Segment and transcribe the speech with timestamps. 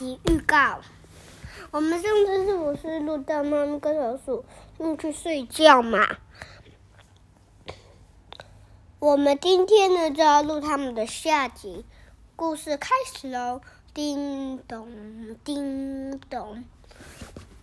[0.00, 0.80] 集预告。
[1.72, 4.46] 我们上次是不是录到猫咪跟老鼠
[4.78, 6.16] 进去睡觉嘛？
[8.98, 11.84] 我们今天呢就要录他们的下集，
[12.34, 13.60] 故事开始喽！
[13.92, 14.88] 叮咚，
[15.44, 16.64] 叮咚。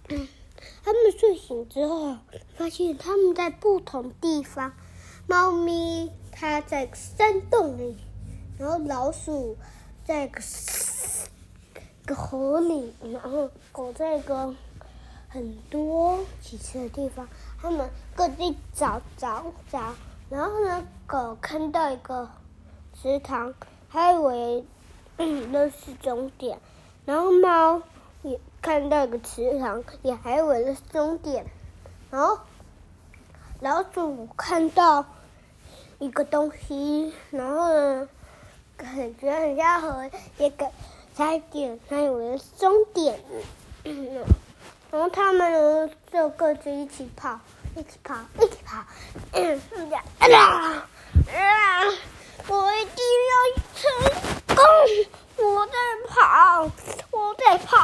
[0.07, 2.17] 他们睡醒之后，
[2.55, 4.73] 发现他们在不同地方。
[5.25, 7.97] 猫咪它在山洞里，
[8.59, 9.57] 然后老鼠
[10.05, 10.29] 在
[12.07, 14.55] 个河里，然后狗在一个
[15.29, 17.27] 很多几次的地方。
[17.61, 19.93] 他们各地找找找，
[20.29, 22.27] 然后呢，狗看到一个
[22.99, 23.53] 池塘，
[23.87, 24.65] 还以为
[25.17, 26.59] 那是终点，
[27.05, 27.83] 然后猫
[28.23, 31.45] 也看到一个池塘，也还以为那是终点，
[32.09, 32.39] 然后
[33.59, 35.05] 老鼠看到。
[35.99, 38.07] 一个东西，然后呢，
[38.77, 40.71] 感觉很像河，也感
[41.17, 43.19] 才点，还以为终点。
[44.91, 47.39] 然后他们就各自一起跑，
[47.75, 48.85] 一起跑，一起跑。
[49.31, 49.59] 嗯，
[50.19, 50.27] 啊
[51.33, 51.83] 啊！
[52.47, 53.35] 我一定要
[53.73, 53.81] 成
[54.55, 54.63] 功！
[55.43, 55.73] 我在
[56.07, 56.69] 跑，
[57.09, 57.75] 我在跑，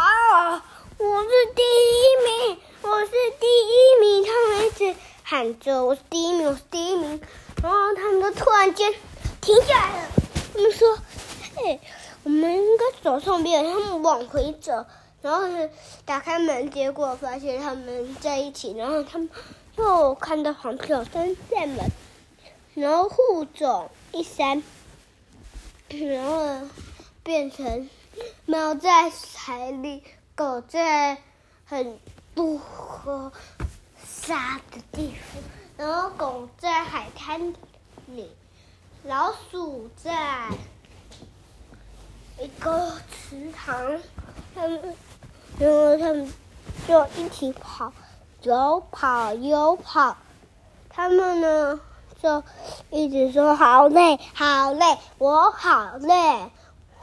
[1.00, 4.24] 我是第一名，我是第一名！
[4.28, 7.20] 他们一直喊着：“我是第一名，我是第一名。”
[7.64, 8.94] 然后他们就突然间
[9.42, 10.10] 停下来了。
[10.54, 11.00] 他们说
[11.58, 11.80] ：“哎，
[12.24, 14.86] 我们应该走上边。”他们往回走，
[15.22, 15.70] 然后呢，
[16.06, 18.74] 打开门，结果发现他们在一起。
[18.78, 19.30] 然后他们
[19.78, 21.80] 又看到黄小三在门，
[22.74, 24.64] 然后互走一闪，
[25.90, 26.68] 然后
[27.24, 27.90] 变成
[28.46, 30.04] 猫在海里，
[30.36, 31.18] 狗在
[31.66, 32.00] 很
[32.36, 32.60] 多
[34.06, 35.44] 沙的地方。
[35.76, 37.54] 然后狗在海滩
[38.08, 38.30] 里，
[39.04, 40.50] 老鼠在
[42.44, 43.74] 一个池塘，
[44.54, 44.96] 他们，
[45.58, 46.34] 然后他们
[46.86, 47.94] 就一起跑，
[48.42, 50.18] 有跑有跑，
[50.90, 51.80] 他们呢
[52.22, 52.44] 就
[52.90, 56.52] 一直说好累好累，我好累，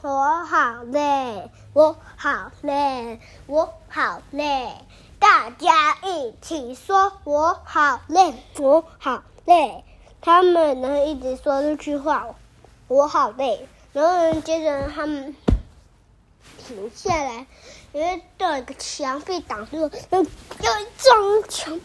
[0.03, 4.77] 我好累，我好累，我好累。
[5.19, 9.85] 大家一起说：“我好累，我好累。”
[10.21, 12.27] 他们呢一直说这句话
[12.89, 15.35] ：“我好累。”然后接着他们
[16.59, 17.47] 停下来，
[17.93, 21.81] 因为到一个墙壁挡住，用用撞墙，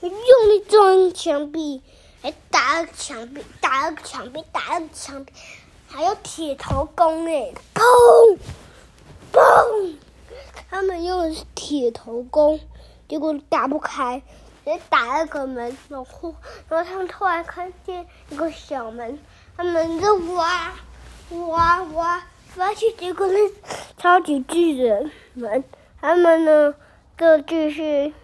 [0.00, 1.82] 用力撞墙壁，
[2.20, 5.32] 还打了墙壁，打了墙壁，打了墙壁，
[5.88, 8.38] 还有铁头功哎，砰
[9.32, 9.94] 砰！
[10.68, 12.60] 他们用的是铁头功。
[13.08, 14.20] 结果打不开，
[14.64, 16.34] 也打了个门，然后，
[16.68, 19.18] 然后他们突然看见一个小门，
[19.56, 20.74] 他们就挖，
[21.28, 21.56] 我
[21.92, 23.36] 我，发现这个是
[23.96, 25.64] 超级巨人们，
[26.00, 26.74] 他们呢
[27.18, 28.14] 就继续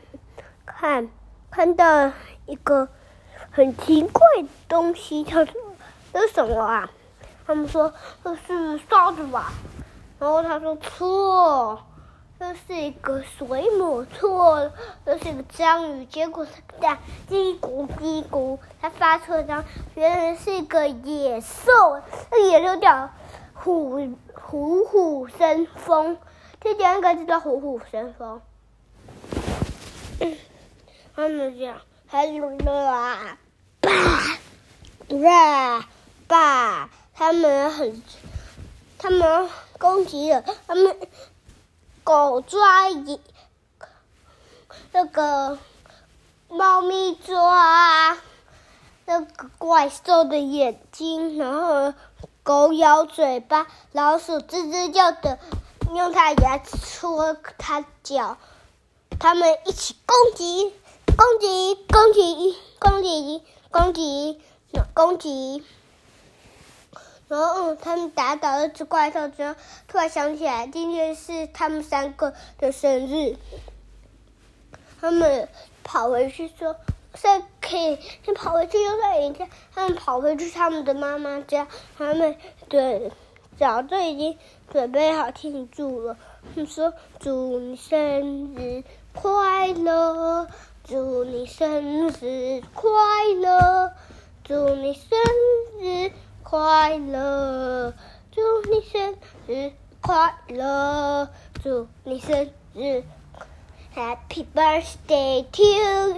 [0.65, 1.09] 看，
[1.51, 2.13] 看到
[2.47, 2.89] 一个
[3.51, 5.55] 很奇怪的东西，他说？
[6.13, 6.89] 这是什么啊？
[7.45, 7.93] 他们说
[8.23, 9.53] 这是沙子吧，
[10.21, 11.83] 然后他说错。
[12.43, 14.75] 这是一个水母，错了，
[15.07, 16.05] 这是一个章鱼。
[16.07, 16.99] 结果是在
[17.31, 19.65] 叽咕叽咕，它发出的章，
[19.95, 23.11] 原来是一个野兽，那野兽叫
[23.55, 26.19] 虎虎虎生风，
[26.61, 28.43] 这第二个就 叫虎虎生风。
[31.15, 31.77] 他们讲，
[32.09, 33.39] 还有啊，
[35.07, 35.89] 爸，
[36.27, 38.03] 爸，他们很，
[38.99, 39.49] 他们
[39.79, 40.97] 攻击了，他们。
[42.05, 43.21] 狗抓一，
[44.91, 45.59] 那个
[46.49, 48.19] 猫咪抓
[49.05, 51.95] 那个怪兽的眼睛，然后
[52.43, 55.39] 狗咬嘴巴，老鼠吱吱叫的
[55.95, 58.37] 用它牙齿戳它脚，
[59.21, 60.75] 他们一起攻击，
[61.17, 64.41] 攻击，攻击，攻击，攻击，
[64.93, 65.65] 攻击。
[67.33, 69.55] 然后他们打倒了只怪兽之后，
[69.89, 73.39] 突然想起来今天是他们三个的生日，
[75.01, 75.49] 他们
[75.83, 76.77] 跑回去说
[77.17, 81.67] ：“再可以先跑回去又再一天。”他们跑回去他们的妈妈家，
[81.97, 82.37] 他们
[82.69, 83.11] 对
[83.59, 84.37] 早就已经
[84.71, 86.19] 准备好庆祝了。
[86.43, 88.85] 他们说：“祝你生日
[89.15, 90.49] 快乐，
[90.85, 92.91] 祝你生日快
[93.41, 93.91] 乐，
[94.45, 95.19] 祝你生
[95.81, 96.13] 日。”
[96.53, 97.95] 快乐，
[98.31, 99.17] 祝你生
[99.47, 99.73] 日
[100.03, 101.31] 快乐，
[101.65, 103.03] 祝你生日
[103.97, 105.63] ，Happy birthday to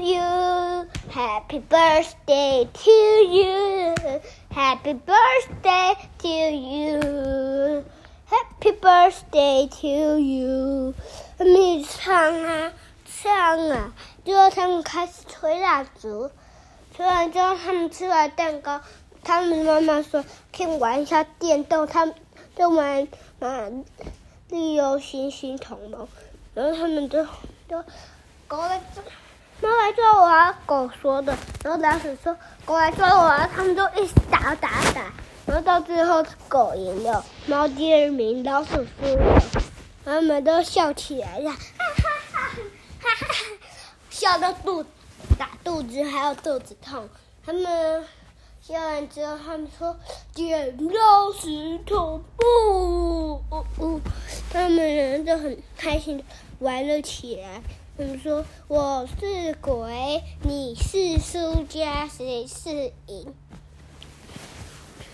[0.00, 2.90] you，Happy birthday to
[3.30, 7.84] you，Happy birthday to you，Happy。
[8.80, 10.94] Birthday to you。
[11.38, 12.72] 他们唱啊
[13.04, 13.92] 唱啊，
[14.24, 16.32] 最后他们开始吹蜡烛，
[16.96, 18.80] 吹完之后他们吃完蛋糕，
[19.24, 20.22] 他们妈妈说
[20.54, 22.14] 可以玩一下电动，他们
[22.54, 23.84] 就玩玩
[24.50, 26.06] 利用星星同盟，
[26.52, 27.24] 然后他们就
[27.68, 27.82] 就
[28.46, 29.02] 狗来抓，
[29.62, 30.60] 猫来抓我啊！
[30.66, 31.34] 狗说的，
[31.64, 32.36] 然后老鼠说
[32.66, 33.48] 狗来抓我啊！
[33.52, 35.10] 他们就一直打打打，
[35.46, 39.42] 然后到最后狗赢了，猫第二名，老鼠输了，
[40.04, 42.40] 他们都笑起来了，哈哈哈
[43.00, 43.34] 哈哈哈，
[44.10, 44.84] 笑到肚
[45.38, 47.08] 打肚子还有肚子痛，
[47.44, 48.04] 他们。
[48.66, 49.94] 笑完之后，他们说
[50.32, 52.42] ：“剪刀石头布。”
[53.52, 54.00] 哦哦，
[54.50, 56.24] 他们人就很开心的
[56.60, 57.60] 玩了起来。
[57.98, 63.34] 他们说：“我是鬼，你是输家，谁是赢？”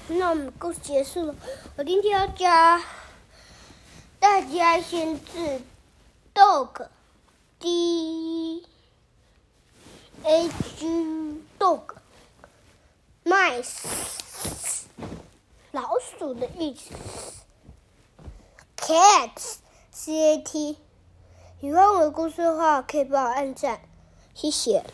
[0.07, 1.35] 那我们故事结束了。
[1.77, 2.81] 我今天要教
[4.21, 5.61] 大家先字
[6.33, 7.69] dog，d
[10.23, 11.97] a g dog。
[13.31, 14.87] mice，
[15.71, 16.91] 老鼠的意思。
[18.77, 20.79] cat，c a t。
[21.61, 23.83] 喜欢我的故事的话，可以帮我按赞，
[24.35, 24.85] 谢谢。